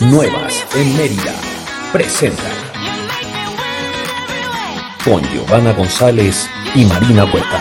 Nuevas 0.00 0.66
en 0.74 0.96
Mérida. 0.96 1.34
Presenta. 1.92 2.42
Con 5.04 5.22
Giovanna 5.32 5.72
González 5.72 6.48
y 6.74 6.84
Marina 6.84 7.24
Huerta. 7.24 7.60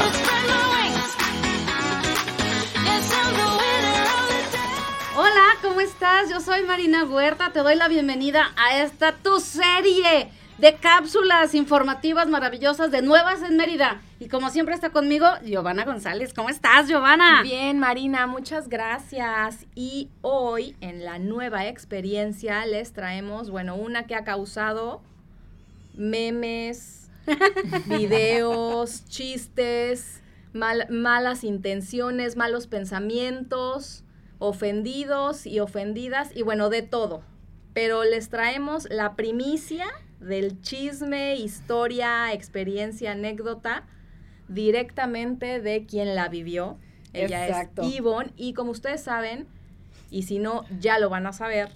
Hola, 5.16 5.46
¿cómo 5.62 5.82
estás? 5.82 6.30
Yo 6.30 6.42
soy 6.42 6.64
Marina 6.64 7.06
Huerta. 7.06 7.52
Te 7.52 7.60
doy 7.60 7.76
la 7.76 7.88
bienvenida 7.88 8.52
a 8.56 8.78
esta 8.78 9.14
tu 9.14 9.40
serie 9.40 10.30
de 10.62 10.76
cápsulas 10.76 11.56
informativas 11.56 12.28
maravillosas 12.28 12.92
de 12.92 13.02
Nuevas 13.02 13.42
en 13.42 13.58
Mérida. 13.58 14.00
Y 14.20 14.28
como 14.28 14.52
siempre 14.52 14.76
está 14.76 14.92
conmigo, 14.92 15.26
Giovanna 15.44 15.86
González. 15.86 16.36
¿Cómo 16.36 16.50
estás, 16.50 16.88
Giovanna? 16.88 17.42
Bien, 17.42 17.80
Marina, 17.80 18.28
muchas 18.28 18.70
gracias. 18.70 19.66
Y 19.74 20.10
hoy 20.22 20.76
en 20.80 21.04
la 21.04 21.18
nueva 21.18 21.66
experiencia 21.66 22.64
les 22.68 22.94
traemos, 22.94 23.50
bueno, 23.50 23.76
una 23.76 24.06
que 24.06 24.14
ha 24.14 24.24
causado 24.24 25.02
memes, 25.96 27.10
videos, 27.88 29.04
chistes, 29.06 30.22
malas 30.54 31.44
intenciones, 31.44 32.36
malos 32.36 32.68
pensamientos, 32.68 34.04
ofendidos 34.38 35.48
y 35.48 35.60
ofendidas, 35.60 36.30
y 36.36 36.44
bueno, 36.44 36.70
de 36.70 36.84
todo. 36.84 37.24
Pero 37.74 38.04
les 38.04 38.30
traemos 38.30 38.88
la 38.92 39.16
primicia 39.16 39.88
del 40.22 40.62
chisme, 40.62 41.36
historia, 41.36 42.32
experiencia, 42.32 43.12
anécdota, 43.12 43.86
directamente 44.48 45.60
de 45.60 45.86
quien 45.86 46.16
la 46.16 46.30
vivió. 46.30 46.78
Ella 47.14 47.48
es 47.48 47.70
Yvonne 47.82 48.32
y 48.38 48.54
como 48.54 48.72
ustedes 48.72 49.04
saben, 49.04 49.48
y 50.10 50.24
si 50.24 50.40
no, 50.40 50.64
ya 50.80 51.00
lo 51.00 51.10
van 51.10 51.28
a 51.28 51.34
saber, 51.34 51.70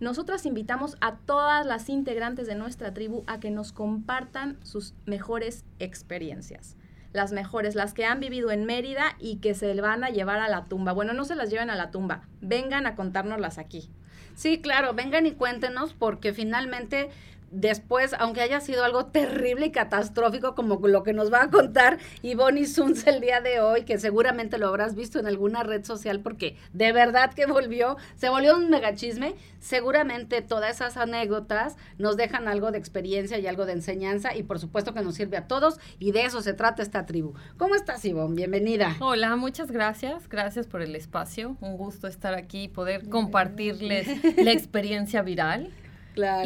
nosotras 0.00 0.46
invitamos 0.46 0.96
a 1.00 1.16
todas 1.16 1.64
las 1.64 1.88
integrantes 1.88 2.48
de 2.48 2.56
nuestra 2.56 2.92
tribu 2.92 3.22
a 3.28 3.38
que 3.38 3.52
nos 3.52 3.72
compartan 3.72 4.58
sus 4.64 4.94
mejores 5.06 5.64
experiencias. 5.78 6.76
Las 7.12 7.32
mejores, 7.32 7.74
las 7.74 7.94
que 7.94 8.04
han 8.04 8.18
vivido 8.18 8.50
en 8.50 8.64
Mérida 8.64 9.16
y 9.20 9.36
que 9.36 9.54
se 9.54 9.80
van 9.80 10.02
a 10.02 10.08
llevar 10.08 10.40
a 10.40 10.48
la 10.48 10.64
tumba. 10.64 10.92
Bueno, 10.92 11.12
no 11.12 11.24
se 11.24 11.36
las 11.36 11.50
lleven 11.50 11.70
a 11.70 11.76
la 11.76 11.90
tumba, 11.90 12.26
vengan 12.40 12.86
a 12.86 12.96
contárnoslas 12.96 13.58
aquí. 13.58 13.90
Sí, 14.34 14.60
claro, 14.60 14.94
vengan 14.94 15.26
y 15.26 15.32
cuéntenos 15.32 15.94
porque 15.94 16.32
finalmente 16.32 17.10
después, 17.52 18.14
aunque 18.18 18.40
haya 18.40 18.60
sido 18.60 18.84
algo 18.84 19.06
terrible 19.06 19.66
y 19.66 19.70
catastrófico 19.70 20.54
como 20.54 20.76
lo 20.88 21.02
que 21.02 21.12
nos 21.12 21.32
va 21.32 21.44
a 21.44 21.50
contar 21.50 21.98
Ivonne 22.22 22.66
Sunz 22.66 23.06
el 23.06 23.20
día 23.20 23.40
de 23.40 23.60
hoy, 23.60 23.84
que 23.84 23.98
seguramente 23.98 24.58
lo 24.58 24.68
habrás 24.68 24.94
visto 24.94 25.18
en 25.18 25.26
alguna 25.26 25.62
red 25.62 25.84
social 25.84 26.20
porque 26.20 26.56
de 26.72 26.92
verdad 26.92 27.32
que 27.34 27.46
volvió, 27.46 27.96
se 28.16 28.30
volvió 28.30 28.56
un 28.56 28.70
megachisme, 28.70 29.34
seguramente 29.60 30.40
todas 30.42 30.76
esas 30.76 30.96
anécdotas 30.96 31.76
nos 31.98 32.16
dejan 32.16 32.48
algo 32.48 32.72
de 32.72 32.78
experiencia 32.78 33.38
y 33.38 33.46
algo 33.46 33.66
de 33.66 33.72
enseñanza 33.72 34.34
y 34.34 34.42
por 34.42 34.58
supuesto 34.58 34.94
que 34.94 35.02
nos 35.02 35.14
sirve 35.14 35.36
a 35.36 35.46
todos 35.46 35.78
y 35.98 36.12
de 36.12 36.24
eso 36.24 36.40
se 36.40 36.54
trata 36.54 36.82
esta 36.82 37.06
tribu. 37.06 37.34
¿Cómo 37.58 37.74
estás 37.74 38.04
Ivonne? 38.04 38.34
Bienvenida. 38.34 38.96
Hola, 39.00 39.36
muchas 39.36 39.70
gracias, 39.70 40.28
gracias 40.28 40.66
por 40.66 40.80
el 40.80 40.96
espacio, 40.96 41.56
un 41.60 41.76
gusto 41.76 42.06
estar 42.06 42.34
aquí 42.34 42.64
y 42.64 42.68
poder 42.68 43.08
compartirles 43.08 44.08
la 44.36 44.52
experiencia 44.52 45.22
viral. 45.22 45.70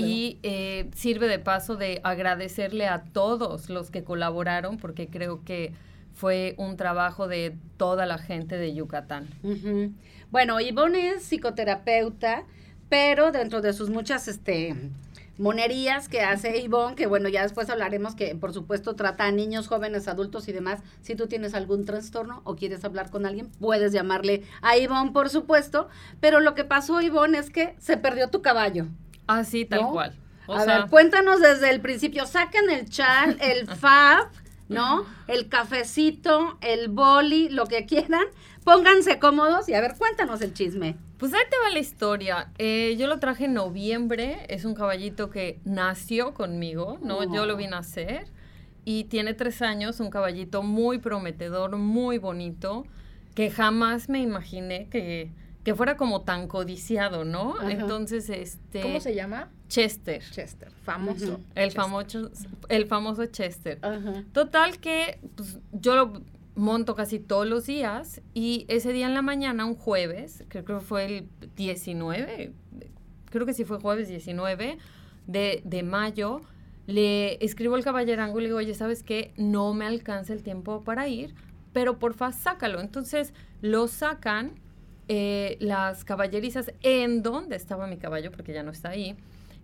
Y 0.01 0.39
eh, 0.43 0.91
sirve 0.95 1.29
de 1.29 1.39
paso 1.39 1.77
de 1.77 2.01
agradecerle 2.05 2.87
a 2.87 3.05
todos 3.05 3.69
los 3.69 3.91
que 3.91 4.05
colaboraron, 4.05 4.77
porque 4.79 5.09
creo 5.09 5.45
que 5.45 5.73
fue 6.15 6.55
un 6.57 6.77
trabajo 6.77 7.29
de 7.29 7.57
toda 7.77 8.07
la 8.07 8.19
gente 8.19 8.57
de 8.57 8.75
Yucatán. 8.75 9.29
Bueno, 10.31 10.61
Ivonne 10.61 11.11
es 11.11 11.25
psicoterapeuta, 11.25 12.45
pero 12.89 13.33
dentro 13.33 13.61
de 13.61 13.73
sus 13.73 13.91
muchas 13.91 14.27
este, 14.29 14.75
monerías 15.39 16.09
que 16.09 16.23
hace 16.23 16.59
Ivonne, 16.59 16.97
que 16.97 17.07
bueno, 17.07 17.29
ya 17.29 17.43
después 17.43 17.69
hablaremos 17.69 18.15
que 18.15 18.35
por 18.35 18.53
supuesto 18.53 18.95
trata 18.97 19.27
a 19.27 19.33
niños, 19.33 19.69
jóvenes, 19.69 20.09
adultos 20.09 20.49
y 20.49 20.53
demás. 20.53 20.81
Si 21.03 21.15
tú 21.15 21.27
tienes 21.27 21.55
algún 21.55 21.85
trastorno 21.85 22.41
o 22.45 22.57
quieres 22.57 22.85
hablar 22.85 23.11
con 23.11 23.27
alguien, 23.27 23.51
puedes 23.61 23.93
llamarle 23.93 24.43
a 24.63 24.77
Ivonne, 24.77 25.13
por 25.13 25.29
supuesto. 25.29 25.89
Pero 26.21 26.41
lo 26.41 26.55
que 26.55 26.65
pasó, 26.65 27.01
Ivonne, 27.01 27.39
es 27.39 27.51
que 27.51 27.75
se 27.79 27.97
perdió 27.97 28.29
tu 28.29 28.43
caballo. 28.43 28.87
Así, 29.27 29.65
tal 29.65 29.89
cual. 29.89 30.17
a 30.49 30.65
ver, 30.65 30.87
cuéntanos 30.89 31.41
desde 31.41 31.71
el 31.71 31.81
principio. 31.81 32.27
Saquen 32.27 32.71
el 32.71 32.89
chat, 32.89 33.37
el 33.41 33.67
fab, 33.77 34.29
¿no? 34.69 35.05
El 35.27 35.49
cafecito, 35.49 36.59
el 36.61 36.89
boli, 36.89 37.49
lo 37.49 37.67
que 37.67 37.87
quieran. 37.87 38.27
Pónganse 38.65 39.19
cómodos 39.19 39.69
y 39.69 39.75
a 39.75 39.81
ver, 39.81 39.95
cuéntanos 39.97 40.41
el 40.43 40.53
chisme. 40.53 40.97
Pues 41.19 41.33
ahí 41.33 41.45
te 41.49 41.57
va 41.59 41.71
la 41.71 41.79
historia. 41.79 42.51
Eh, 42.59 42.97
yo 42.99 43.07
lo 43.07 43.19
traje 43.19 43.47
en 43.47 43.55
noviembre. 43.55 44.45
Es 44.49 44.65
un 44.65 44.75
caballito 44.75 45.31
que 45.31 45.61
nació 45.65 46.35
conmigo, 46.35 46.99
¿no? 47.03 47.33
Yo 47.33 47.47
lo 47.47 47.57
vi 47.57 47.69
nacer. 47.69 48.27
Y 48.85 49.05
tiene 49.05 49.35
tres 49.35 49.63
años, 49.63 49.99
un 49.99 50.11
caballito 50.11 50.63
muy 50.63 50.99
prometedor, 50.99 51.77
muy 51.77 52.19
bonito, 52.19 52.87
que 53.35 53.51
jamás 53.51 54.09
me 54.09 54.21
imaginé 54.21 54.89
que 54.89 55.33
que 55.67 55.75
fuera 55.75 55.97
como 55.97 56.23
tan 56.23 56.47
codiciado, 56.47 57.25
¿no? 57.25 57.61
Entonces, 57.69 58.31
este... 58.31 58.83
¿Cómo 58.83 59.01
se 59.01 59.17
llama? 59.17 59.51
Chester. 59.67 60.23
Chester, 60.31 60.71
famoso. 60.71 61.41
El, 61.57 61.73
famoso 61.73 62.31
el 62.69 62.87
famoso 62.87 63.27
Chester. 63.27 63.81
Total 64.33 64.79
que 64.79 65.19
pues, 65.35 65.59
yo 65.73 65.97
lo 65.97 66.23
monto 66.55 66.95
casi 66.95 67.19
todos 67.19 67.49
los 67.49 67.67
días 67.67 68.21
y 68.33 68.65
ese 68.69 68.93
día 68.93 69.07
en 69.07 69.15
la 69.15 69.23
mañana, 69.23 69.65
un 69.65 69.75
jueves, 69.75 70.45
creo 70.47 70.65
que 70.65 70.79
fue 70.79 71.05
el 71.05 71.29
19, 71.57 72.53
creo 73.25 73.45
que 73.45 73.53
sí 73.53 73.65
fue 73.65 73.81
jueves 73.81 74.07
19 74.07 74.79
de, 75.27 75.63
de 75.65 75.83
mayo, 75.83 76.43
le 76.87 77.45
escribo 77.45 77.75
al 77.75 77.83
caballerango 77.83 78.39
y 78.39 78.43
le 78.43 78.49
digo, 78.51 78.59
oye, 78.59 78.75
¿sabes 78.75 79.03
qué? 79.03 79.35
No 79.37 79.75
me 79.75 79.85
alcanza 79.85 80.33
el 80.33 80.45
tiempo 80.45 80.85
para 80.85 81.09
ir, 81.09 81.35
pero 81.73 81.99
porfa, 81.99 82.31
sácalo. 82.31 82.79
Entonces 82.81 83.35
lo 83.63 83.89
sacan 83.89 84.65
eh, 85.09 85.57
las 85.61 86.05
caballerizas 86.05 86.73
en 86.83 87.23
donde 87.23 87.57
estaba 87.57 87.87
mi 87.87 87.97
caballo, 87.97 88.33
porque 88.33 88.53
ya 88.53 88.63
no 88.63 88.73
está 88.73 88.91
ahí, 88.91 89.17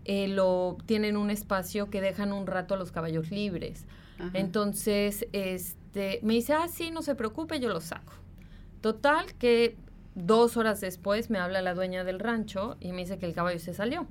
eh, 0.05 0.29
lo 0.29 0.77
tienen 0.87 1.17
un 1.17 1.31
espacio 1.31 1.91
que 1.91 2.01
dejan 2.01 2.33
un 2.33 2.47
rato 2.47 2.75
a 2.75 2.77
los 2.77 2.93
caballos 2.93 3.31
libres. 3.31 3.87
Entonces, 4.35 5.27
este, 5.33 6.21
me 6.23 6.35
dice, 6.35 6.53
ah, 6.53 6.69
sí, 6.69 6.93
no 6.93 7.03
se 7.03 7.17
preocupe, 7.17 7.59
yo 7.59 7.69
lo 7.69 7.81
saco. 7.81 8.13
Total, 8.81 9.35
que 9.35 9.77
dos 10.15 10.57
horas 10.57 10.81
después 10.81 11.29
me 11.29 11.39
habla 11.39 11.61
la 11.61 11.75
dueña 11.75 12.05
del 12.05 12.21
rancho 12.21 12.77
y 12.79 12.93
me 12.93 12.99
dice 12.99 13.19
que 13.19 13.27
el 13.27 13.35
caballo 13.35 13.59
se 13.59 13.75
salió. 13.75 14.07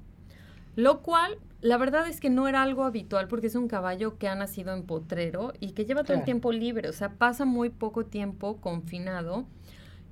Lo 0.75 1.01
cual, 1.01 1.37
la 1.61 1.77
verdad 1.77 2.07
es 2.07 2.19
que 2.19 2.29
no 2.29 2.47
era 2.47 2.61
algo 2.61 2.83
habitual 2.83 3.27
porque 3.27 3.47
es 3.47 3.55
un 3.55 3.67
caballo 3.67 4.17
que 4.17 4.27
ha 4.27 4.35
nacido 4.35 4.73
en 4.73 4.83
potrero 4.83 5.53
y 5.59 5.71
que 5.71 5.85
lleva 5.85 6.03
todo 6.03 6.17
el 6.17 6.23
tiempo 6.23 6.51
libre, 6.51 6.89
o 6.89 6.93
sea, 6.93 7.09
pasa 7.11 7.45
muy 7.45 7.69
poco 7.69 8.05
tiempo 8.05 8.57
confinado 8.57 9.45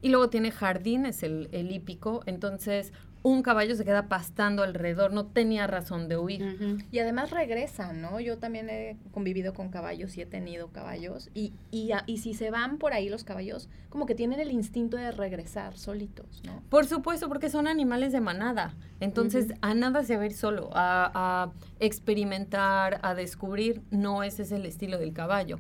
y 0.01 0.09
luego 0.09 0.29
tiene 0.29 0.51
jardines, 0.51 1.23
el, 1.23 1.49
el 1.51 1.71
hípico, 1.71 2.21
entonces 2.25 2.93
un 3.21 3.43
caballo 3.43 3.75
se 3.75 3.83
queda 3.83 4.07
pastando 4.07 4.63
alrededor, 4.63 5.11
no 5.11 5.25
tenía 5.25 5.67
razón 5.67 6.07
de 6.07 6.17
huir. 6.17 6.79
Y 6.91 6.99
además 6.99 7.31
regresa, 7.31 7.91
¿no? 7.91 8.19
Yo 8.19 8.37
también 8.37 8.69
he 8.69 8.97
convivido 9.11 9.53
con 9.53 9.69
caballos 9.69 10.17
y 10.17 10.21
he 10.21 10.25
tenido 10.25 10.69
caballos. 10.69 11.29
Y, 11.33 11.53
y, 11.69 11.91
y, 12.05 12.17
si 12.19 12.33
se 12.33 12.49
van 12.49 12.77
por 12.77 12.93
ahí 12.93 13.09
los 13.09 13.23
caballos, 13.25 13.67
como 13.89 14.05
que 14.05 14.15
tienen 14.15 14.39
el 14.39 14.51
instinto 14.51 14.95
de 14.95 15.11
regresar 15.11 15.77
solitos, 15.77 16.41
¿no? 16.45 16.63
Por 16.69 16.85
supuesto, 16.85 17.27
porque 17.27 17.49
son 17.49 17.67
animales 17.67 18.13
de 18.13 18.21
manada. 18.21 18.73
Entonces, 19.01 19.53
a 19.61 19.73
nada 19.73 20.03
se 20.03 20.15
va 20.15 20.23
a 20.23 20.25
ir 20.25 20.33
solo, 20.33 20.69
a, 20.73 21.11
a 21.13 21.51
experimentar, 21.79 22.99
a 23.03 23.15
descubrir. 23.15 23.81
No 23.91 24.23
ese 24.23 24.43
es 24.43 24.51
el 24.51 24.65
estilo 24.65 24.97
del 24.97 25.11
caballo. 25.11 25.59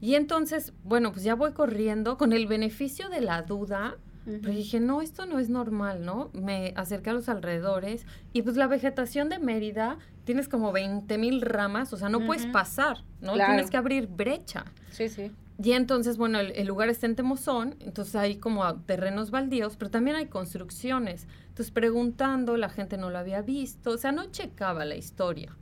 Y 0.00 0.14
entonces, 0.14 0.72
bueno, 0.82 1.12
pues 1.12 1.24
ya 1.24 1.34
voy 1.34 1.52
corriendo 1.52 2.16
con 2.16 2.32
el 2.32 2.46
beneficio 2.46 3.08
de 3.08 3.20
la 3.20 3.42
duda. 3.42 3.96
Pero 4.24 4.54
dije, 4.54 4.78
no, 4.78 5.02
esto 5.02 5.26
no 5.26 5.40
es 5.40 5.48
normal, 5.48 6.04
¿no? 6.04 6.30
Me 6.34 6.72
acerqué 6.76 7.10
a 7.10 7.14
los 7.14 7.28
alrededores 7.28 8.06
y 8.32 8.42
pues 8.42 8.54
la 8.56 8.68
vegetación 8.68 9.28
de 9.28 9.40
Mérida 9.40 9.98
tienes 10.24 10.46
como 10.46 10.70
20 10.70 11.18
mil 11.18 11.40
ramas, 11.40 11.92
o 11.92 11.96
sea, 11.96 12.10
no 12.10 12.24
puedes 12.24 12.46
pasar, 12.46 12.98
¿no? 13.20 13.34
Tienes 13.34 13.70
que 13.70 13.76
abrir 13.76 14.06
brecha. 14.06 14.66
Sí, 14.90 15.08
sí. 15.08 15.32
Y 15.62 15.72
entonces, 15.72 16.16
bueno, 16.16 16.38
el, 16.38 16.66
lugar 16.66 16.88
está 16.88 17.06
en 17.06 17.16
Temozón, 17.16 17.76
entonces 17.80 18.14
hay 18.16 18.36
como 18.36 18.74
terrenos 18.82 19.30
baldíos, 19.30 19.76
pero 19.76 19.90
también 19.90 20.16
hay 20.16 20.26
construcciones. 20.26 21.26
Entonces, 21.48 21.70
preguntando, 21.70 22.56
la 22.56 22.70
gente 22.70 22.96
no 22.96 23.10
lo 23.10 23.18
había 23.18 23.42
visto, 23.42 23.90
o 23.90 23.98
sea, 23.98 24.10
no 24.12 24.30
checaba 24.30 24.84
la 24.84 24.96
historia. 24.96 25.56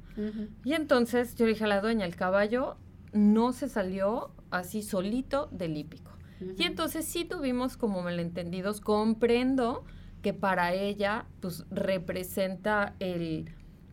Y 0.65 0.73
entonces 0.73 1.37
yo 1.37 1.47
dije 1.47 1.63
a 1.63 1.69
la 1.69 1.81
dueña, 1.81 2.05
el 2.05 2.17
caballo 2.17 2.77
no 3.13 3.53
se 3.53 3.69
salió 3.69 4.31
así 4.51 4.83
solito 4.83 5.49
del 5.51 5.77
hípico. 5.77 6.13
Y 6.57 6.65
entonces 6.65 7.05
sí 7.05 7.25
tuvimos 7.25 7.77
como 7.77 8.01
malentendidos, 8.01 8.81
comprendo 8.81 9.85
que 10.23 10.35
para 10.35 10.73
ella 10.73 11.27
pues 11.41 11.65
representa 11.71 12.95
el, 13.01 13.51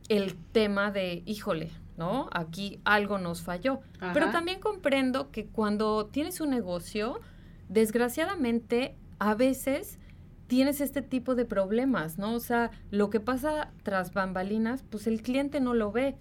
el 0.10 0.36
tema 0.52 0.92
de, 0.92 1.24
híjole, 1.26 1.72
¿no? 1.98 2.30
Aquí 2.32 2.80
algo 2.84 3.18
nos 3.18 3.42
falló. 3.42 3.82
Pero 4.14 4.32
también 4.32 4.60
comprendo 4.60 5.32
que 5.32 5.48
cuando 5.48 6.06
tienes 6.08 6.40
un 6.40 6.52
negocio, 6.52 7.20
desgraciadamente 7.70 8.96
a 9.18 9.34
veces 9.34 9.98
tienes 10.48 10.82
este 10.82 11.02
tipo 11.02 11.36
de 11.36 11.46
problemas, 11.46 12.18
¿no? 12.18 12.34
O 12.34 12.40
sea, 12.40 12.72
lo 12.92 13.10
que 13.10 13.20
pasa 13.20 13.72
tras 13.84 14.14
bambalinas, 14.14 14.84
pues 14.90 15.08
el 15.08 15.22
cliente 15.22 15.60
no 15.60 15.74
lo 15.74 15.92
ve. 15.92 16.16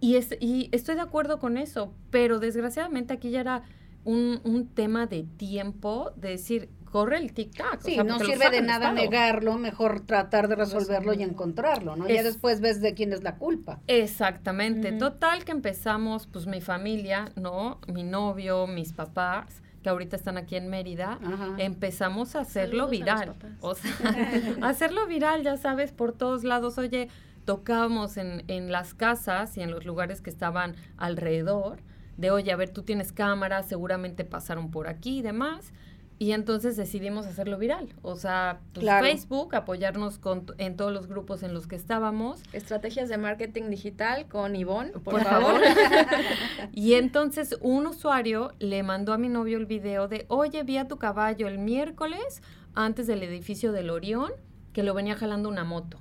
Y, 0.00 0.16
es, 0.16 0.36
y 0.40 0.68
estoy 0.72 0.96
de 0.96 1.02
acuerdo 1.02 1.38
con 1.38 1.56
eso, 1.56 1.92
pero 2.10 2.38
desgraciadamente 2.38 3.14
aquí 3.14 3.30
ya 3.30 3.40
era 3.40 3.62
un, 4.04 4.40
un 4.44 4.66
tema 4.68 5.06
de 5.06 5.24
tiempo, 5.36 6.12
de 6.16 6.30
decir, 6.30 6.68
corre 6.94 7.16
el 7.16 7.34
tic-tac. 7.34 7.80
Sí, 7.80 7.96
no 7.96 8.20
sirve 8.20 8.50
de 8.50 8.62
nada 8.62 8.92
negarlo, 8.92 9.58
mejor 9.58 10.06
tratar 10.06 10.46
de 10.46 10.54
resolverlo 10.54 11.12
y 11.12 11.24
encontrarlo, 11.24 11.96
¿no? 11.96 12.06
ya 12.08 12.22
después 12.22 12.60
ves 12.60 12.80
de 12.80 12.94
quién 12.94 13.12
es 13.12 13.24
la 13.24 13.34
culpa. 13.34 13.80
Exactamente. 13.88 14.92
Total 14.92 15.44
que 15.44 15.50
empezamos, 15.50 16.28
pues 16.28 16.46
mi 16.46 16.60
familia, 16.60 17.32
¿no? 17.34 17.80
Mi 17.92 18.04
novio, 18.04 18.68
mis 18.68 18.92
papás, 18.92 19.63
que 19.84 19.90
ahorita 19.90 20.16
están 20.16 20.38
aquí 20.38 20.56
en 20.56 20.70
Mérida, 20.70 21.20
empezamos 21.58 22.36
a 22.36 22.40
hacerlo 22.40 22.88
viral. 22.88 23.34
o 23.60 23.74
sea, 23.74 23.92
hacerlo 24.62 25.06
viral, 25.06 25.42
ya 25.42 25.58
sabes, 25.58 25.92
por 25.92 26.12
todos 26.12 26.42
lados. 26.42 26.78
Oye, 26.78 27.08
tocábamos 27.44 28.16
en, 28.16 28.44
en 28.48 28.72
las 28.72 28.94
casas 28.94 29.58
y 29.58 29.60
en 29.60 29.70
los 29.70 29.84
lugares 29.84 30.22
que 30.22 30.30
estaban 30.30 30.74
alrededor 30.96 31.82
de, 32.16 32.30
oye, 32.30 32.50
a 32.50 32.56
ver, 32.56 32.70
tú 32.70 32.82
tienes 32.82 33.12
cámara, 33.12 33.62
seguramente 33.62 34.24
pasaron 34.24 34.70
por 34.70 34.88
aquí 34.88 35.18
y 35.18 35.22
demás. 35.22 35.74
Y 36.24 36.32
entonces 36.32 36.78
decidimos 36.78 37.26
hacerlo 37.26 37.58
viral. 37.58 37.92
O 38.00 38.16
sea, 38.16 38.60
pues, 38.72 38.86
Facebook, 39.02 39.54
apoyarnos 39.54 40.18
con, 40.18 40.46
en 40.56 40.74
todos 40.74 40.90
los 40.90 41.06
grupos 41.06 41.42
en 41.42 41.52
los 41.52 41.66
que 41.66 41.76
estábamos. 41.76 42.40
Estrategias 42.54 43.10
de 43.10 43.18
marketing 43.18 43.68
digital 43.68 44.26
con 44.26 44.56
Ivonne, 44.56 44.92
por, 44.92 45.22
favor. 45.22 45.60
y 46.72 46.94
entonces 46.94 47.58
un 47.60 47.86
usuario 47.86 48.52
le 48.58 48.82
mandó 48.82 49.12
a 49.12 49.18
mi 49.18 49.28
novio 49.28 49.58
el 49.58 49.66
video 49.66 50.08
de, 50.08 50.24
oye, 50.28 50.62
vi 50.62 50.78
a 50.78 50.88
tu 50.88 50.96
caballo 50.96 51.46
el 51.46 51.58
miércoles 51.58 52.40
antes 52.74 53.06
del 53.06 53.22
edificio 53.22 53.72
del 53.72 53.90
Orión, 53.90 54.32
que 54.72 54.82
lo 54.82 54.94
venía 54.94 55.16
jalando 55.16 55.50
una 55.50 55.64
moto 55.64 56.00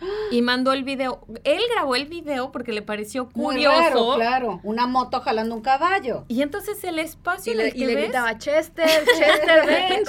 y 0.30 0.42
mandó 0.42 0.72
el 0.72 0.84
video. 0.84 1.26
Él 1.44 1.60
grabó 1.74 1.94
el 1.94 2.06
video 2.06 2.52
porque 2.52 2.72
le 2.72 2.82
pareció 2.82 3.28
curioso. 3.28 4.16
claro, 4.16 4.60
una 4.62 4.86
moto 4.86 5.20
jalando 5.20 5.54
un 5.54 5.62
caballo. 5.62 6.24
Y 6.28 6.42
entonces 6.42 6.82
el 6.84 6.98
espacio 6.98 7.52
y 7.52 7.56
le, 7.56 7.70
gritaba 7.70 8.38
Chester, 8.38 8.86
Chester, 9.18 9.66
ven, 9.66 10.04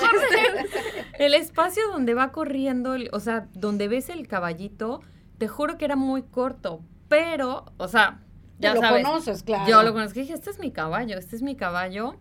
El 1.17 1.33
espacio 1.33 1.88
donde 1.91 2.13
va 2.13 2.31
corriendo, 2.31 2.95
o 3.11 3.19
sea, 3.19 3.47
donde 3.53 3.88
ves 3.88 4.09
el 4.09 4.27
caballito, 4.27 5.01
te 5.38 5.47
juro 5.47 5.77
que 5.77 5.85
era 5.85 5.95
muy 5.95 6.23
corto, 6.23 6.81
pero, 7.07 7.65
o 7.77 7.88
sea, 7.88 8.21
ya 8.59 8.75
lo 8.75 8.81
sabes. 8.81 9.03
conoces, 9.03 9.43
claro. 9.43 9.67
Yo 9.67 9.83
lo 9.83 9.93
conozco, 9.93 10.19
dije, 10.19 10.33
este 10.33 10.49
es 10.49 10.59
mi 10.59 10.71
caballo, 10.71 11.17
este 11.17 11.35
es 11.35 11.41
mi 11.41 11.55
caballo. 11.55 12.15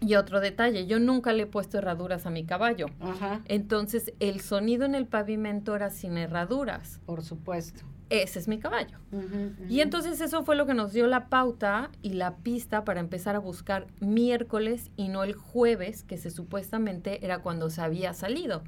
Y 0.00 0.14
otro 0.14 0.40
detalle, 0.40 0.86
yo 0.86 0.98
nunca 0.98 1.32
le 1.32 1.42
he 1.42 1.46
puesto 1.46 1.78
herraduras 1.78 2.24
a 2.24 2.30
mi 2.30 2.44
caballo. 2.44 2.86
Ajá. 3.00 3.42
Entonces, 3.44 4.14
el 4.18 4.40
sonido 4.40 4.86
en 4.86 4.94
el 4.94 5.06
pavimento 5.06 5.76
era 5.76 5.90
sin 5.90 6.16
herraduras. 6.16 7.00
Por 7.04 7.22
supuesto. 7.22 7.84
Ese 8.08 8.40
es 8.40 8.48
mi 8.48 8.58
caballo. 8.58 8.98
Y 9.68 9.80
entonces 9.80 10.20
eso 10.20 10.42
fue 10.42 10.56
lo 10.56 10.66
que 10.66 10.74
nos 10.74 10.92
dio 10.92 11.06
la 11.06 11.28
pauta 11.28 11.90
y 12.02 12.14
la 12.14 12.38
pista 12.38 12.84
para 12.84 12.98
empezar 12.98 13.36
a 13.36 13.38
buscar 13.38 13.86
miércoles 14.00 14.90
y 14.96 15.06
no 15.08 15.22
el 15.22 15.34
jueves, 15.34 16.02
que 16.02 16.18
se 16.18 16.30
supuestamente 16.30 17.24
era 17.24 17.38
cuando 17.38 17.70
se 17.70 17.82
había 17.82 18.12
salido. 18.12 18.64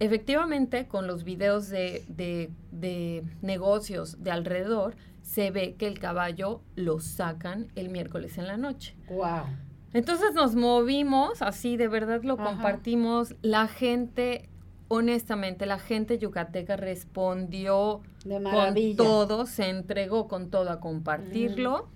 Efectivamente, 0.00 0.88
con 0.88 1.06
los 1.06 1.22
videos 1.22 1.68
de, 1.68 2.04
de, 2.08 2.50
de 2.72 3.22
negocios 3.40 4.22
de 4.24 4.32
alrededor, 4.32 4.96
se 5.22 5.52
ve 5.52 5.76
que 5.76 5.86
el 5.86 6.00
caballo 6.00 6.60
lo 6.74 6.98
sacan 6.98 7.68
el 7.76 7.88
miércoles 7.88 8.36
en 8.36 8.48
la 8.48 8.56
noche. 8.56 8.96
Wow. 9.08 9.44
Entonces 9.92 10.34
nos 10.34 10.54
movimos, 10.54 11.42
así 11.42 11.76
de 11.76 11.88
verdad 11.88 12.22
lo 12.22 12.36
compartimos. 12.36 13.34
La 13.42 13.68
gente, 13.68 14.48
honestamente, 14.88 15.66
la 15.66 15.78
gente 15.78 16.18
yucateca 16.18 16.76
respondió 16.76 18.02
con 18.24 18.96
todo, 18.96 19.46
se 19.46 19.68
entregó 19.68 20.28
con 20.28 20.50
todo 20.50 20.70
a 20.70 20.80
compartirlo. 20.80 21.88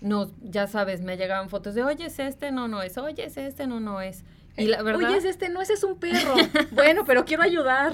Nos, 0.00 0.34
ya 0.42 0.66
sabes, 0.66 1.00
me 1.00 1.16
llegaban 1.16 1.48
fotos 1.48 1.74
de, 1.74 1.82
oye, 1.82 2.06
es 2.06 2.18
este, 2.18 2.52
no, 2.52 2.68
no 2.68 2.82
es, 2.82 2.98
oye, 2.98 3.24
es 3.24 3.36
este, 3.36 3.66
no, 3.66 3.80
no 3.80 4.00
es. 4.00 4.24
Y 4.56 4.66
la 4.66 4.82
verdad, 4.82 5.08
Oye, 5.08 5.16
es 5.16 5.24
este, 5.24 5.48
no, 5.48 5.60
ese 5.60 5.72
es 5.72 5.82
un 5.82 5.96
perro. 5.96 6.34
bueno, 6.72 7.04
pero 7.04 7.24
quiero 7.24 7.42
ayudar. 7.42 7.92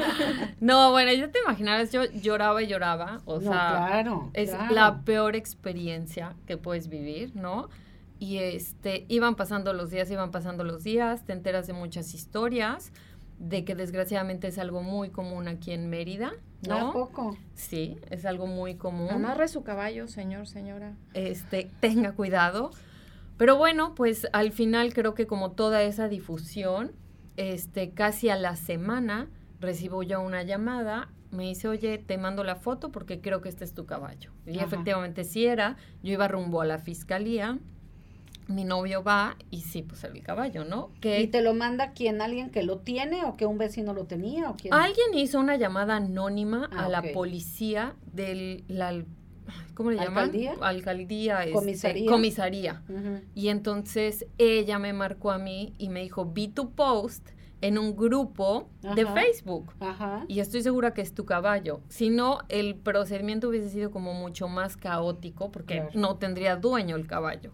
no, 0.60 0.90
bueno, 0.90 1.12
ya 1.12 1.30
te 1.30 1.40
imaginarás, 1.40 1.92
yo 1.92 2.04
lloraba 2.04 2.62
y 2.62 2.66
lloraba. 2.66 3.20
O 3.26 3.40
sea, 3.40 3.48
claro, 3.88 4.30
es 4.32 4.52
la 4.70 5.02
peor 5.04 5.36
experiencia 5.36 6.34
que 6.46 6.56
puedes 6.56 6.88
vivir, 6.88 7.36
¿no? 7.36 7.68
Y 8.22 8.38
este, 8.38 9.04
iban 9.08 9.34
pasando 9.34 9.72
los 9.72 9.90
días, 9.90 10.08
iban 10.08 10.30
pasando 10.30 10.62
los 10.62 10.84
días, 10.84 11.24
te 11.24 11.32
enteras 11.32 11.66
de 11.66 11.72
muchas 11.72 12.14
historias, 12.14 12.92
de 13.40 13.64
que 13.64 13.74
desgraciadamente 13.74 14.46
es 14.46 14.58
algo 14.58 14.80
muy 14.80 15.10
común 15.10 15.48
aquí 15.48 15.72
en 15.72 15.90
Mérida, 15.90 16.32
¿no? 16.68 16.90
¿A 16.90 16.92
poco? 16.92 17.36
Sí, 17.56 17.98
es 18.10 18.24
algo 18.24 18.46
muy 18.46 18.76
común. 18.76 19.10
Amarre 19.10 19.48
su 19.48 19.64
caballo, 19.64 20.06
señor, 20.06 20.46
señora. 20.46 20.94
Este, 21.14 21.68
tenga 21.80 22.12
cuidado. 22.12 22.70
Pero 23.38 23.56
bueno, 23.56 23.96
pues 23.96 24.28
al 24.32 24.52
final 24.52 24.94
creo 24.94 25.14
que 25.14 25.26
como 25.26 25.50
toda 25.50 25.82
esa 25.82 26.06
difusión, 26.06 26.92
este, 27.36 27.90
casi 27.90 28.28
a 28.28 28.36
la 28.36 28.54
semana 28.54 29.30
recibo 29.58 30.04
yo 30.04 30.20
una 30.20 30.44
llamada, 30.44 31.08
me 31.32 31.48
dice, 31.48 31.66
oye, 31.66 31.98
te 31.98 32.18
mando 32.18 32.44
la 32.44 32.54
foto 32.54 32.92
porque 32.92 33.20
creo 33.20 33.40
que 33.40 33.48
este 33.48 33.64
es 33.64 33.74
tu 33.74 33.84
caballo. 33.84 34.30
Y 34.46 34.60
efectivamente 34.60 35.24
sí 35.24 35.44
era, 35.44 35.76
yo 36.04 36.12
iba 36.12 36.28
rumbo 36.28 36.60
a 36.60 36.66
la 36.66 36.78
fiscalía, 36.78 37.58
mi 38.48 38.64
novio 38.64 39.02
va 39.02 39.36
y 39.50 39.62
sí, 39.62 39.82
pues 39.82 40.04
el 40.04 40.22
caballo, 40.22 40.64
¿no? 40.64 40.90
Que, 41.00 41.20
¿Y 41.20 41.26
te 41.28 41.42
lo 41.42 41.54
manda 41.54 41.92
quién? 41.92 42.20
¿Alguien 42.20 42.50
que 42.50 42.62
lo 42.62 42.78
tiene 42.78 43.24
o 43.24 43.36
que 43.36 43.46
un 43.46 43.58
vecino 43.58 43.94
lo 43.94 44.04
tenía? 44.04 44.50
O 44.50 44.56
quién? 44.56 44.74
Alguien 44.74 45.14
hizo 45.14 45.38
una 45.38 45.56
llamada 45.56 45.96
anónima 45.96 46.68
a 46.72 46.86
ah, 46.86 46.88
la 46.88 47.02
policía 47.12 47.94
del... 48.12 48.64
La, 48.68 49.02
¿Cómo 49.74 49.90
le 49.90 49.96
llaman? 49.96 50.24
¿Alcaldía? 50.24 50.54
Alcaldía. 50.60 51.40
Este, 51.40 51.52
comisaría. 51.52 52.10
comisaría. 52.10 52.82
Y 53.34 53.48
entonces 53.48 54.26
ella 54.38 54.78
me 54.78 54.92
marcó 54.92 55.30
a 55.30 55.38
mí 55.38 55.74
y 55.78 55.88
me 55.88 56.02
dijo, 56.02 56.24
vi 56.24 56.48
tu 56.48 56.70
post 56.72 57.30
en 57.62 57.78
un 57.78 57.96
grupo 57.96 58.68
de 58.94 59.06
Facebook. 59.06 59.72
Y 60.28 60.40
estoy 60.40 60.62
segura 60.62 60.92
que 60.92 61.00
es 61.00 61.14
tu 61.14 61.24
caballo. 61.24 61.80
Si 61.88 62.10
no, 62.10 62.40
el 62.48 62.74
procedimiento 62.74 63.48
hubiese 63.48 63.70
sido 63.70 63.90
como 63.90 64.12
mucho 64.12 64.48
más 64.48 64.76
caótico 64.76 65.50
porque 65.50 65.86
no 65.94 66.16
tendría 66.16 66.56
dueño 66.56 66.96
el 66.96 67.06
caballo. 67.06 67.52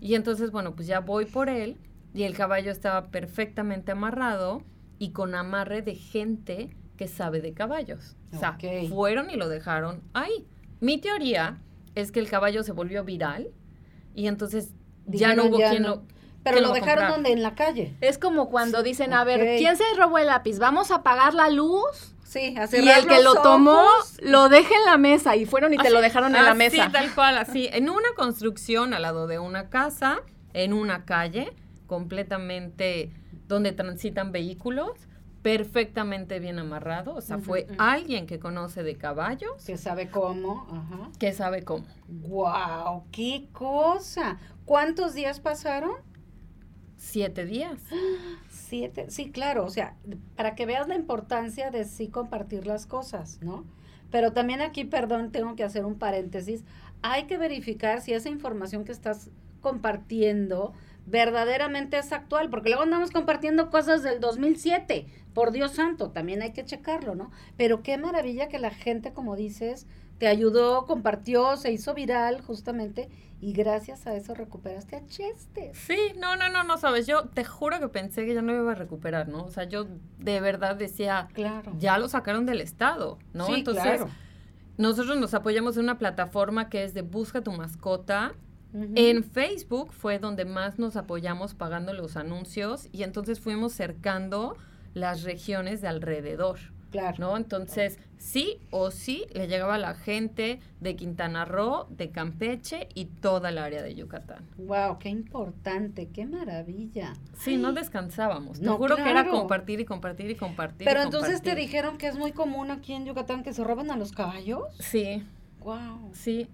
Y 0.00 0.14
entonces, 0.14 0.50
bueno, 0.52 0.74
pues 0.74 0.86
ya 0.86 1.00
voy 1.00 1.26
por 1.26 1.50
él 1.50 1.76
y 2.14 2.22
el 2.22 2.34
caballo 2.34 2.70
estaba 2.70 3.10
perfectamente 3.10 3.92
amarrado 3.92 4.62
y 4.98 5.10
con 5.10 5.34
amarre 5.34 5.82
de 5.82 5.94
gente 5.96 6.70
que 6.96 7.08
sabe 7.08 7.40
de 7.40 7.52
caballos. 7.52 8.16
O 8.32 8.38
sea, 8.38 8.56
fueron 8.88 9.30
y 9.30 9.36
lo 9.36 9.48
dejaron 9.48 10.00
ahí. 10.12 10.46
Mi 10.80 10.98
teoría 10.98 11.58
es 11.96 12.12
que 12.12 12.20
el 12.20 12.30
caballo 12.30 12.62
se 12.62 12.72
volvió 12.72 13.04
viral 13.04 13.48
y 14.14 14.28
entonces 14.28 14.74
ya 15.06 15.34
no 15.34 15.46
hubo 15.46 15.56
quien 15.56 15.82
lo 15.82 16.04
pero 16.42 16.60
lo 16.60 16.72
dejaron 16.72 17.10
donde 17.10 17.32
en 17.32 17.42
la 17.42 17.54
calle. 17.54 17.94
Es 18.00 18.18
como 18.18 18.48
cuando 18.50 18.82
dicen, 18.82 19.12
a 19.12 19.24
ver, 19.24 19.58
¿quién 19.58 19.76
se 19.76 19.84
robó 19.96 20.18
el 20.18 20.26
lápiz? 20.26 20.58
¿Vamos 20.58 20.90
a 20.90 20.96
apagar 20.96 21.34
la 21.34 21.50
luz? 21.50 22.14
Sí, 22.24 22.54
así 22.56 22.78
Y 22.78 22.88
el 22.88 23.08
que 23.08 23.22
lo 23.22 23.34
tomó, 23.42 23.84
lo 24.22 24.48
deja 24.48 24.72
en 24.76 24.84
la 24.84 24.96
mesa 24.98 25.34
y 25.34 25.46
fueron 25.46 25.74
y 25.74 25.78
te 25.78 25.90
lo 25.90 26.00
dejaron 26.00 26.36
en 26.36 26.44
la 26.44 26.54
mesa. 26.54 26.86
Sí, 26.86 26.92
tal 26.92 27.12
cual, 27.12 27.36
así. 27.36 27.68
En 27.72 27.90
una 27.90 28.08
construcción 28.14 28.94
al 28.94 29.02
lado 29.02 29.26
de 29.26 29.40
una 29.40 29.68
casa, 29.68 30.20
en 30.52 30.72
una 30.72 31.04
calle, 31.04 31.52
completamente 31.88 33.10
donde 33.48 33.72
transitan 33.72 34.30
vehículos, 34.30 34.92
perfectamente 35.42 36.38
bien 36.38 36.60
amarrado. 36.60 37.14
O 37.16 37.20
sea, 37.20 37.38
fue 37.38 37.66
alguien 37.78 38.28
que 38.28 38.38
conoce 38.38 38.84
de 38.84 38.96
caballos. 38.96 39.64
Que 39.64 39.76
sabe 39.76 40.08
cómo. 40.08 40.68
Ajá. 40.70 41.10
Que 41.18 41.32
sabe 41.32 41.64
cómo. 41.64 41.84
¡Wow! 42.06 43.06
¡Qué 43.10 43.48
cosa! 43.52 44.38
¿Cuántos 44.64 45.14
días 45.14 45.40
pasaron? 45.40 45.96
Siete 47.00 47.46
días. 47.46 47.80
Siete, 48.50 49.06
sí, 49.08 49.30
claro, 49.32 49.64
o 49.64 49.70
sea, 49.70 49.96
para 50.36 50.54
que 50.54 50.66
veas 50.66 50.86
la 50.86 50.94
importancia 50.94 51.70
de 51.70 51.86
sí 51.86 52.08
compartir 52.08 52.66
las 52.66 52.84
cosas, 52.84 53.40
¿no? 53.40 53.64
Pero 54.10 54.34
también 54.34 54.60
aquí, 54.60 54.84
perdón, 54.84 55.32
tengo 55.32 55.56
que 55.56 55.64
hacer 55.64 55.86
un 55.86 55.98
paréntesis, 55.98 56.62
hay 57.00 57.24
que 57.24 57.38
verificar 57.38 58.02
si 58.02 58.12
esa 58.12 58.28
información 58.28 58.84
que 58.84 58.92
estás 58.92 59.30
compartiendo 59.62 60.74
verdaderamente 61.06 61.96
es 61.96 62.12
actual, 62.12 62.50
porque 62.50 62.68
luego 62.68 62.82
andamos 62.82 63.10
compartiendo 63.10 63.70
cosas 63.70 64.02
del 64.02 64.20
2007, 64.20 65.06
por 65.32 65.52
Dios 65.52 65.72
santo, 65.72 66.10
también 66.10 66.42
hay 66.42 66.52
que 66.52 66.66
checarlo, 66.66 67.14
¿no? 67.14 67.30
Pero 67.56 67.82
qué 67.82 67.96
maravilla 67.96 68.48
que 68.48 68.58
la 68.58 68.70
gente, 68.70 69.14
como 69.14 69.36
dices, 69.36 69.86
te 70.20 70.28
ayudó, 70.28 70.84
compartió, 70.84 71.56
se 71.56 71.72
hizo 71.72 71.94
viral 71.94 72.42
justamente 72.42 73.08
y 73.40 73.54
gracias 73.54 74.06
a 74.06 74.14
eso 74.14 74.34
recuperaste 74.34 74.96
a 74.96 75.06
Chester. 75.06 75.74
Sí, 75.74 75.96
no, 76.18 76.36
no, 76.36 76.50
no, 76.50 76.62
no, 76.62 76.76
sabes, 76.76 77.06
yo 77.06 77.24
te 77.28 77.42
juro 77.42 77.80
que 77.80 77.88
pensé 77.88 78.26
que 78.26 78.34
ya 78.34 78.42
no 78.42 78.52
iba 78.52 78.70
a 78.70 78.74
recuperar, 78.74 79.28
¿no? 79.28 79.44
O 79.44 79.50
sea, 79.50 79.64
yo 79.64 79.86
de 80.18 80.42
verdad 80.42 80.76
decía, 80.76 81.28
claro. 81.32 81.72
ya 81.78 81.96
lo 81.96 82.06
sacaron 82.06 82.44
del 82.44 82.60
Estado, 82.60 83.18
¿no? 83.32 83.46
Sí, 83.46 83.54
Entonces, 83.54 83.82
claro. 83.82 84.10
nosotros 84.76 85.16
nos 85.16 85.32
apoyamos 85.32 85.78
en 85.78 85.84
una 85.84 85.96
plataforma 85.96 86.68
que 86.68 86.84
es 86.84 86.92
de 86.92 87.00
Busca 87.00 87.40
tu 87.40 87.52
mascota. 87.52 88.34
En 88.94 89.24
Facebook 89.24 89.92
fue 89.92 90.18
donde 90.18 90.44
más 90.44 90.78
nos 90.78 90.96
apoyamos 90.96 91.54
pagando 91.54 91.94
los 91.94 92.16
anuncios 92.16 92.88
y 92.92 93.04
entonces 93.04 93.40
fuimos 93.40 93.72
cercando 93.72 94.54
las 94.92 95.22
regiones 95.24 95.80
de 95.80 95.88
alrededor. 95.88 96.58
Claro. 96.90 97.16
¿no? 97.18 97.36
Entonces, 97.36 97.98
sí 98.18 98.58
o 98.70 98.90
sí 98.90 99.24
le 99.32 99.48
llegaba 99.48 99.76
a 99.76 99.78
la 99.78 99.94
gente 99.94 100.60
de 100.80 100.96
Quintana 100.96 101.44
Roo, 101.44 101.86
de 101.90 102.10
Campeche 102.10 102.88
y 102.94 103.06
toda 103.06 103.50
el 103.50 103.58
área 103.58 103.82
de 103.82 103.94
Yucatán. 103.94 104.46
Wow, 104.58 104.98
qué 104.98 105.08
importante, 105.08 106.08
qué 106.08 106.26
maravilla. 106.26 107.14
Sí, 107.38 107.56
no 107.56 107.72
descansábamos. 107.72 108.60
Te 108.60 108.68
juro 108.68 108.96
que 108.96 109.10
era 109.10 109.28
compartir 109.28 109.80
y 109.80 109.84
compartir 109.84 110.30
y 110.30 110.34
compartir. 110.34 110.86
Pero 110.86 111.02
entonces 111.02 111.42
te 111.42 111.54
dijeron 111.54 111.96
que 111.98 112.08
es 112.08 112.16
muy 112.16 112.32
común 112.32 112.70
aquí 112.70 112.92
en 112.92 113.06
Yucatán 113.06 113.42
que 113.42 113.52
se 113.52 113.64
roban 113.64 113.90
a 113.90 113.96
los 113.96 114.12
caballos. 114.12 114.64
Sí. 114.78 115.24
Wow. 115.60 116.10
Sí. 116.12 116.48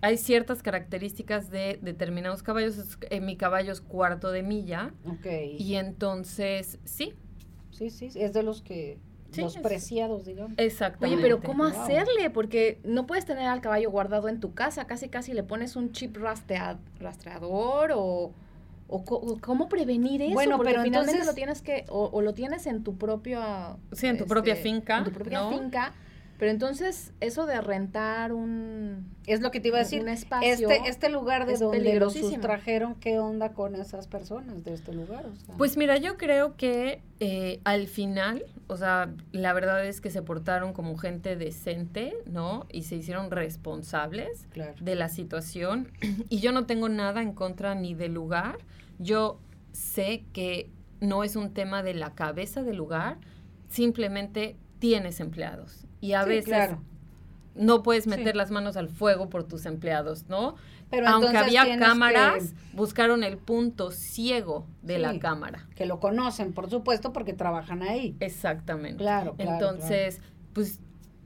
Hay 0.00 0.16
ciertas 0.16 0.62
características 0.62 1.50
de 1.50 1.78
determinados 1.82 2.42
caballos. 2.42 2.98
En 3.10 3.26
mi 3.26 3.36
caballo 3.36 3.72
es 3.72 3.80
cuarto 3.80 4.30
de 4.30 4.42
milla. 4.42 4.94
Ok. 5.04 5.26
Y 5.58 5.74
entonces, 5.74 6.78
sí. 6.84 7.14
Sí, 7.72 7.90
sí, 7.90 8.10
es 8.14 8.32
de 8.32 8.42
los 8.42 8.62
que 8.62 8.98
los 9.36 9.56
preciados, 9.58 10.24
digamos. 10.24 10.54
Exactamente. 10.56 11.16
Oye, 11.16 11.22
pero 11.22 11.42
¿cómo 11.42 11.64
hacerle? 11.64 12.30
Porque 12.30 12.80
no 12.84 13.06
puedes 13.06 13.24
tener 13.24 13.46
al 13.46 13.60
caballo 13.60 13.90
guardado 13.90 14.28
en 14.28 14.40
tu 14.40 14.54
casa, 14.54 14.86
casi 14.86 15.08
casi 15.08 15.32
le 15.32 15.42
pones 15.42 15.76
un 15.76 15.92
chip 15.92 16.16
rastreador 16.16 17.92
o, 17.94 18.32
o, 18.88 19.38
cómo 19.40 19.68
prevenir 19.68 20.22
eso. 20.22 20.34
Bueno, 20.34 20.58
pero 20.58 20.82
finalmente 20.82 21.12
entonces 21.12 21.26
lo 21.26 21.34
tienes 21.34 21.62
que 21.62 21.84
o, 21.88 22.20
lo 22.22 22.34
tienes 22.34 22.66
en 22.66 22.82
tu 22.82 22.96
propia 22.96 23.76
sí, 23.92 24.06
en 24.06 24.18
tu 24.18 24.26
propia 24.26 24.54
este, 24.54 24.68
finca, 24.68 24.98
en 24.98 25.04
tu 25.04 25.12
propia 25.12 25.48
finca 25.48 25.92
pero 26.38 26.52
entonces, 26.52 27.12
eso 27.20 27.46
de 27.46 27.60
rentar 27.60 28.32
un... 28.32 29.12
Es 29.26 29.40
lo 29.40 29.50
que 29.50 29.58
te 29.58 29.68
iba 29.68 29.78
a 29.78 29.80
decir. 29.80 30.00
Un 30.00 30.08
espacio 30.08 30.70
este, 30.70 30.88
este 30.88 31.08
lugar 31.08 31.46
de 31.46 31.56
donde 31.56 31.98
los 31.98 32.12
sustrajeron, 32.12 32.94
¿qué 32.94 33.18
onda 33.18 33.54
con 33.54 33.74
esas 33.74 34.06
personas 34.06 34.62
de 34.62 34.72
este 34.72 34.92
lugar? 34.92 35.26
Pues 35.56 35.76
mira, 35.76 35.96
yo 35.96 36.16
creo 36.16 36.56
que 36.56 37.02
eh, 37.18 37.60
al 37.64 37.88
final, 37.88 38.44
o 38.68 38.76
sea, 38.76 39.12
la 39.32 39.52
verdad 39.52 39.84
es 39.84 40.00
que 40.00 40.10
se 40.10 40.22
portaron 40.22 40.72
como 40.72 40.96
gente 40.96 41.34
decente, 41.34 42.16
¿no? 42.26 42.66
Y 42.70 42.84
se 42.84 42.94
hicieron 42.94 43.32
responsables 43.32 44.46
de 44.80 44.94
la 44.94 45.08
situación. 45.08 45.90
Y 46.30 46.38
yo 46.38 46.52
no 46.52 46.66
tengo 46.66 46.88
nada 46.88 47.20
en 47.20 47.32
contra 47.32 47.74
ni 47.74 47.94
del 47.94 48.14
lugar. 48.14 48.58
Yo 48.98 49.40
sé 49.72 50.24
que 50.32 50.70
no 51.00 51.24
es 51.24 51.34
un 51.34 51.52
tema 51.52 51.82
de 51.82 51.94
la 51.94 52.14
cabeza 52.14 52.62
del 52.62 52.76
lugar, 52.76 53.18
simplemente 53.68 54.56
tienes 54.78 55.18
empleados 55.20 55.87
y 56.00 56.12
a 56.12 56.24
veces 56.24 56.70
no 57.54 57.82
puedes 57.82 58.06
meter 58.06 58.36
las 58.36 58.50
manos 58.50 58.76
al 58.76 58.88
fuego 58.88 59.28
por 59.28 59.44
tus 59.44 59.66
empleados, 59.66 60.28
¿no? 60.28 60.54
Pero 60.90 61.06
Aunque 61.08 61.36
había 61.36 61.78
cámaras, 61.78 62.54
buscaron 62.72 63.22
el 63.22 63.36
punto 63.36 63.90
ciego 63.90 64.66
de 64.82 64.98
la 64.98 65.18
cámara. 65.18 65.66
Que 65.74 65.84
lo 65.84 66.00
conocen, 66.00 66.52
por 66.52 66.70
supuesto, 66.70 67.12
porque 67.12 67.34
trabajan 67.34 67.82
ahí. 67.82 68.16
Exactamente. 68.20 68.96
Claro, 68.96 69.34
claro 69.34 69.52
Entonces, 69.52 70.20
pues, 70.54 70.80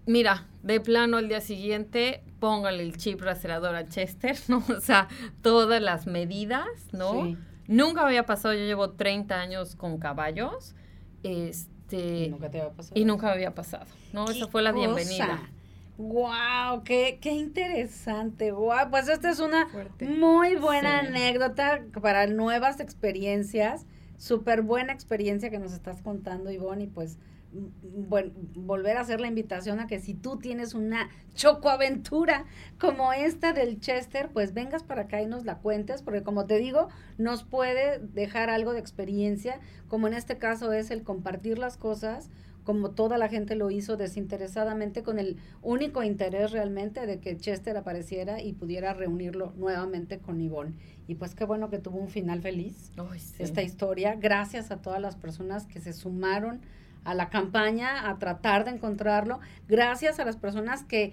mira, 0.07 0.49
de 0.62 0.81
plano 0.81 1.17
al 1.19 1.29
día 1.29 1.41
siguiente, 1.41 2.25
póngale 2.41 2.83
el 2.83 2.97
chip 2.97 3.21
rastreador 3.21 3.76
a 3.76 3.87
Chester, 3.87 4.37
¿no? 4.49 4.64
O 4.69 4.81
sea, 4.81 5.09
todas 5.43 5.81
las 5.81 6.07
medidas, 6.07 6.67
¿no? 6.93 7.37
Nunca 7.69 8.05
había 8.05 8.26
pasado, 8.26 8.55
yo 8.55 8.64
llevo 8.64 8.91
30 8.91 9.41
años 9.41 9.76
con 9.76 9.99
caballos. 9.99 10.75
Este, 11.23 11.71
este, 11.92 12.25
y 12.25 12.28
nunca 12.30 12.50
te 12.50 12.61
había 12.61 12.72
pasado. 12.72 13.00
Y 13.00 13.04
nunca 13.04 13.32
había 13.32 13.54
pasado, 13.54 13.87
¿no? 14.12 14.30
Esa 14.30 14.49
fue 14.49 14.62
la 14.62 14.72
bienvenida. 14.72 15.50
Wow, 15.99 16.82
qué, 16.84 17.18
qué 17.20 17.32
interesante. 17.32 18.50
Wow, 18.50 18.90
pues 18.90 19.08
esta 19.08 19.30
es 19.30 19.40
una 19.40 19.68
muy 20.00 20.56
buena 20.56 21.00
anécdota 21.00 21.82
para 22.00 22.26
nuevas 22.26 22.80
experiencias. 22.80 23.87
Súper 24.16 24.62
buena 24.62 24.92
experiencia 24.92 25.50
que 25.50 25.58
nos 25.58 25.72
estás 25.72 26.00
contando, 26.00 26.50
Ivonne, 26.50 26.84
y 26.84 26.87
pues 26.87 27.18
bueno, 27.52 28.32
volver 28.54 28.97
a 28.97 29.00
hacer 29.00 29.21
la 29.21 29.28
invitación 29.28 29.80
a 29.80 29.87
que 29.87 30.00
si 30.00 30.14
tú 30.14 30.38
tienes 30.38 30.75
una 30.75 31.11
chocoaventura 31.35 32.44
como 32.78 33.12
esta 33.12 33.52
del 33.52 33.80
Chester, 33.80 34.30
pues 34.32 34.54
vengas 34.54 34.82
para 34.82 35.02
acá 35.02 35.21
y 35.21 35.26
nos 35.26 35.44
la 35.44 35.59
cuentes, 35.59 36.02
porque 36.02 36.23
como 36.23 36.47
te 36.47 36.59
digo, 36.59 36.88
nos 37.18 37.44
puede 37.44 37.99
dejar 37.99 38.50
algo 38.50 38.73
de 38.73 38.80
experiencia, 38.80 39.61
como 39.88 40.06
en 40.06 40.14
este 40.14 40.38
caso 40.38 40.73
es 40.73 40.90
el 40.90 41.02
compartir 41.02 41.59
las 41.59 41.76
cosas, 41.76 42.30
como 42.64 42.92
toda 42.92 43.18
la 43.18 43.28
gente 43.28 43.56
lo 43.56 43.71
hizo 43.71 43.97
desinteresadamente, 43.97 45.02
con 45.02 45.18
el 45.18 45.37
único 45.62 46.02
interés 46.02 46.52
realmente 46.52 47.06
de 47.06 47.18
que 47.18 47.37
Chester 47.37 47.76
apareciera 47.76 48.40
y 48.40 48.52
pudiera 48.52 48.94
reunirlo 48.94 49.52
nuevamente 49.56 50.18
con 50.18 50.40
Ivonne. 50.40 50.75
Y 51.09 51.16
pues 51.16 51.35
qué 51.35 51.44
bueno 51.44 51.68
que 51.71 51.78
tuvo 51.78 51.99
un 51.99 52.09
final 52.09 52.40
feliz 52.40 52.92
esta 53.38 53.62
historia. 53.62 54.14
Gracias 54.14 54.71
a 54.71 54.80
todas 54.80 55.00
las 55.00 55.16
personas 55.16 55.66
que 55.66 55.80
se 55.80 55.92
sumaron 55.92 56.61
a 57.04 57.14
la 57.14 57.28
campaña, 57.30 58.09
a 58.09 58.18
tratar 58.18 58.64
de 58.64 58.73
encontrarlo, 58.73 59.40
gracias 59.68 60.21
a 60.21 60.25
las 60.25 60.37
personas 60.37 60.85
que, 60.85 61.12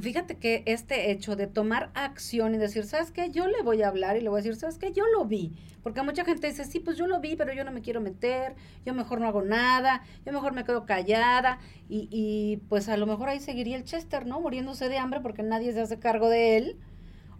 fíjate 0.00 0.36
que 0.36 0.62
este 0.66 1.10
hecho 1.10 1.36
de 1.36 1.46
tomar 1.46 1.90
acción 1.94 2.54
y 2.54 2.58
decir, 2.58 2.84
¿sabes 2.84 3.10
qué? 3.10 3.30
Yo 3.30 3.46
le 3.46 3.62
voy 3.62 3.82
a 3.82 3.88
hablar 3.88 4.16
y 4.16 4.20
le 4.20 4.28
voy 4.28 4.38
a 4.38 4.42
decir, 4.42 4.56
¿sabes 4.56 4.78
qué? 4.78 4.92
Yo 4.92 5.04
lo 5.06 5.24
vi. 5.24 5.52
Porque 5.82 6.00
mucha 6.02 6.24
gente 6.24 6.46
dice, 6.46 6.64
sí, 6.64 6.80
pues 6.80 6.96
yo 6.96 7.06
lo 7.06 7.20
vi, 7.20 7.36
pero 7.36 7.52
yo 7.52 7.62
no 7.62 7.70
me 7.70 7.82
quiero 7.82 8.00
meter, 8.00 8.54
yo 8.86 8.94
mejor 8.94 9.20
no 9.20 9.28
hago 9.28 9.42
nada, 9.42 10.02
yo 10.24 10.32
mejor 10.32 10.54
me 10.54 10.64
quedo 10.64 10.86
callada 10.86 11.58
y, 11.88 12.08
y 12.10 12.56
pues 12.68 12.88
a 12.88 12.96
lo 12.96 13.06
mejor 13.06 13.28
ahí 13.28 13.38
seguiría 13.38 13.76
el 13.76 13.84
Chester, 13.84 14.24
¿no? 14.26 14.40
Muriéndose 14.40 14.88
de 14.88 14.96
hambre 14.96 15.20
porque 15.20 15.42
nadie 15.42 15.72
se 15.72 15.82
hace 15.82 15.98
cargo 15.98 16.30
de 16.30 16.56
él. 16.56 16.78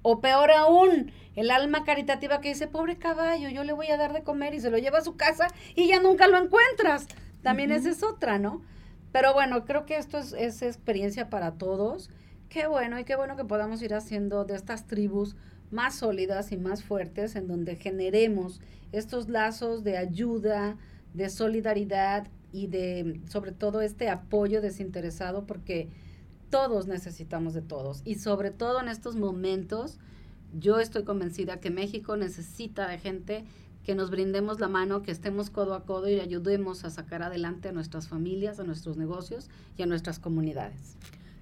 O 0.03 0.21
peor 0.21 0.51
aún, 0.51 1.13
el 1.35 1.51
alma 1.51 1.85
caritativa 1.85 2.43
que 2.43 2.51
dice, 2.51 2.67
pobre 2.67 2.99
caballo, 2.99 3.49
yo 3.49 3.65
le 3.65 3.73
voy 3.73 3.87
a 3.87 3.97
dar 3.97 4.13
de 4.13 4.23
comer 4.23 4.53
y 4.53 4.61
se 4.61 4.69
lo 4.69 4.77
lleva 4.77 4.99
a 4.99 5.05
su 5.05 5.17
casa 5.17 5.47
y 5.75 5.89
ya 5.89 5.99
nunca 5.99 6.27
lo 6.27 6.37
encuentras. 6.37 7.07
También 7.45 7.71
esa 7.71 7.91
es 7.91 8.03
otra, 8.03 8.39
¿no? 8.41 8.63
Pero 9.13 9.33
bueno, 9.33 9.65
creo 9.65 9.87
que 9.87 9.97
esto 9.97 10.19
es, 10.19 10.33
es 10.33 10.63
experiencia 10.63 11.31
para 11.31 11.53
todos. 11.53 12.11
Qué 12.49 12.67
bueno 12.67 12.99
y 12.99 13.05
qué 13.05 13.15
bueno 13.15 13.37
que 13.37 13.45
podamos 13.45 13.81
ir 13.83 13.95
haciendo 13.95 14.45
de 14.45 14.57
estas 14.57 14.87
tribus 14.87 15.37
más 15.71 15.97
sólidas 15.97 16.53
y 16.53 16.57
más 16.57 16.83
fuertes 16.83 17.37
en 17.37 17.47
donde 17.47 17.77
generemos 17.77 18.61
estos 18.93 19.29
lazos 19.29 19.85
de 19.85 19.97
ayuda, 19.97 20.77
de 21.13 21.29
solidaridad 21.29 22.29
y 22.53 22.69
de 22.69 23.21
sobre 23.29 23.53
todo 23.53 23.81
este 23.83 24.09
apoyo 24.09 24.61
desinteresado 24.61 25.47
porque 25.47 25.89
todos 26.51 26.87
necesitamos 26.87 27.53
de 27.55 27.63
todos 27.63 28.03
y 28.05 28.17
sobre 28.17 28.53
todo 28.53 28.81
en 28.81 28.89
estos 28.89 29.17
momentos 29.17 29.99
yo 30.57 30.79
estoy 30.79 31.03
convencida 31.03 31.59
que 31.59 31.71
México 31.71 32.17
necesita 32.17 32.87
de 32.87 32.99
gente 32.99 33.45
que 33.85 33.95
nos 33.95 34.11
brindemos 34.11 34.61
la 34.61 34.69
mano, 34.69 35.03
que 35.03 35.11
estemos 35.11 35.51
codo 35.51 35.75
a 35.75 35.85
codo 35.85 36.09
y 36.09 36.19
ayudemos 36.19 36.85
a 36.85 36.91
sacar 36.91 37.23
adelante 37.23 37.69
a 37.69 37.73
nuestras 37.73 38.09
familias, 38.09 38.59
a 38.59 38.65
nuestros 38.65 38.97
negocios 38.97 39.51
y 39.77 39.83
a 39.83 39.87
nuestras 39.87 40.19
comunidades. 40.19 40.97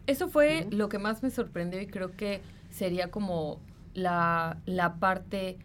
Eso 0.06 0.28
fue 0.28 0.66
lo 0.70 0.88
que 0.88 0.98
más 0.98 1.22
me 1.22 1.30
sorprendió 1.30 1.80
y 1.80 1.86
creo 1.86 2.16
que 2.16 2.42
sería 2.70 3.10
como 3.10 3.60
la, 3.94 4.60
la 4.66 4.96
parte 4.96 5.58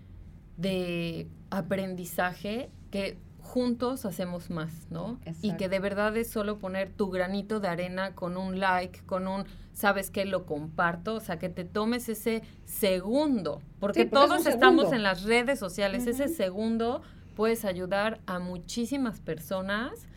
de 0.58 1.28
aprendizaje 1.50 2.70
que 2.92 3.18
juntos 3.48 4.06
hacemos 4.06 4.50
más, 4.50 4.88
¿no? 4.92 5.20
Y 5.42 5.56
que 5.56 5.70
de 5.70 5.80
verdad 5.80 6.16
es 6.18 6.30
solo 6.30 6.60
poner 6.60 6.92
tu 6.92 7.10
granito 7.10 7.60
de 7.60 7.70
arena 7.70 8.14
con 8.14 8.38
un 8.38 8.60
like, 8.60 9.02
con 9.06 9.28
un, 9.28 9.46
¿sabes 9.74 10.12
qué? 10.12 10.26
Lo 10.26 10.46
comparto, 10.46 11.16
o 11.16 11.20
sea, 11.20 11.40
que 11.40 11.50
te 11.50 11.64
tomes 11.64 12.10
ese 12.10 12.44
segundo, 12.66 13.62
porque 13.80 14.06
todos 14.06 14.46
estamos 14.46 14.92
en 14.92 15.02
las 15.02 15.24
redes 15.24 15.58
sociales, 15.58 16.06
ese 16.08 16.28
segundo 16.28 17.02
puedes 17.36 17.66
ayudar 17.66 18.20
a 18.26 18.40
muchísimas 18.40 19.22
personas 19.22 20.08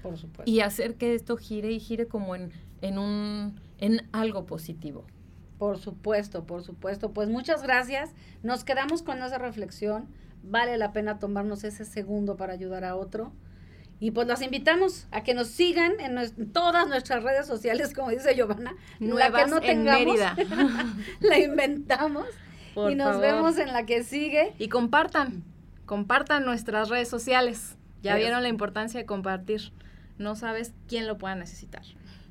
y 0.45 0.61
hacer 0.61 0.97
que 0.97 1.15
esto 1.15 1.37
gire 1.37 1.71
y 1.71 1.79
gire 1.79 2.09
como 2.09 2.35
en, 2.35 2.51
en 2.81 2.99
un 2.99 3.61
en 3.79 4.09
algo 4.13 4.45
positivo. 4.45 5.05
Por 5.59 5.79
supuesto, 5.79 6.45
por 6.45 6.63
supuesto. 6.63 7.13
Pues 7.13 7.29
muchas 7.29 7.63
gracias. 7.63 8.11
Nos 8.43 8.65
quedamos 8.65 9.03
con 9.03 9.23
esa 9.23 9.39
reflexión 9.39 10.09
vale 10.43 10.77
la 10.79 10.93
pena 10.93 11.19
tomarnos 11.19 11.65
ese 11.65 11.85
segundo 11.85 12.37
para 12.37 12.53
ayudar 12.53 12.85
a 12.85 12.97
otro. 12.97 13.33
Y 13.99 14.13
pues 14.13 14.27
los 14.27 14.41
invitamos 14.41 15.07
a 15.11 15.23
que 15.23 15.35
nos 15.35 15.49
sigan 15.49 15.93
en, 16.01 16.53
todas 16.53 16.89
nuestras 16.89 17.23
redes 17.23 17.47
sociales, 17.47 17.93
como 17.93 18.11
dice 18.11 18.35
Giovanna. 18.35 18.75
la 18.99 19.31
que 19.31 19.47
no 19.47 19.61
tengamos, 19.61 20.19
la 21.21 21.39
inventamos. 21.39 22.25
y 22.89 22.95
nos 22.95 23.21
vemos 23.21 23.59
en 23.59 23.75
la 23.75 23.85
que 23.85 24.03
sigue. 24.03 24.55
Y 24.59 24.69
compartan, 24.69 25.45
compartan 25.85 26.47
nuestras 26.47 26.89
redes 26.89 27.09
sociales. 27.09 27.77
Ya 28.03 28.17
vieron 28.17 28.43
la 28.43 28.49
importancia 28.49 28.99
de 28.99 29.05
compartir. 29.05 29.73
No 30.17 30.35
sabes 30.35 30.73
quién 30.89 31.07
lo 31.07 31.19
pueda 31.19 31.35
necesitar. 31.35 31.83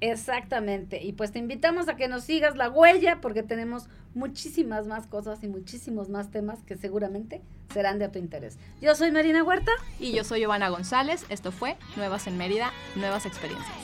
Exactamente. 0.01 1.03
Y 1.03 1.13
pues 1.13 1.31
te 1.31 1.39
invitamos 1.39 1.89
a 1.89 1.95
que 1.95 2.07
nos 2.07 2.23
sigas 2.23 2.55
la 2.55 2.69
huella 2.69 3.19
porque 3.21 3.43
tenemos 3.43 3.87
muchísimas 4.13 4.87
más 4.87 5.07
cosas 5.07 5.43
y 5.43 5.47
muchísimos 5.47 6.09
más 6.09 6.31
temas 6.31 6.63
que 6.63 6.77
seguramente 6.77 7.41
serán 7.73 7.99
de 7.99 8.09
tu 8.09 8.19
interés. 8.19 8.57
Yo 8.81 8.95
soy 8.95 9.11
Marina 9.11 9.43
Huerta. 9.43 9.71
Y 9.99 10.13
yo 10.13 10.23
soy 10.23 10.41
Giovanna 10.41 10.69
González. 10.69 11.25
Esto 11.29 11.51
fue 11.51 11.77
Nuevas 11.95 12.27
en 12.27 12.37
Mérida, 12.37 12.71
Nuevas 12.95 13.25
Experiencias. 13.25 13.75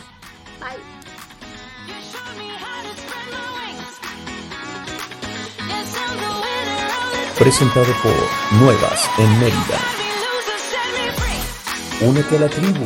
Bye. 0.59 1.05
Presentado 7.37 7.93
por 8.01 8.59
Nuevas 8.61 9.09
en 9.17 9.39
Mérida. 9.39 9.79
Únete 12.01 12.37
a 12.37 12.39
la 12.39 12.49
tribu. 12.49 12.85